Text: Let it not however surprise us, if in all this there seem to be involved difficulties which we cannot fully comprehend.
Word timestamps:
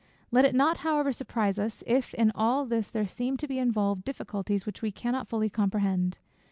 Let 0.31 0.45
it 0.45 0.55
not 0.55 0.77
however 0.77 1.11
surprise 1.11 1.59
us, 1.59 1.83
if 1.85 2.15
in 2.15 2.31
all 2.33 2.65
this 2.65 2.89
there 2.89 3.05
seem 3.05 3.37
to 3.37 3.47
be 3.47 3.59
involved 3.59 4.03
difficulties 4.03 4.65
which 4.65 4.81
we 4.81 4.91
cannot 4.91 5.27
fully 5.27 5.47
comprehend. 5.47 6.17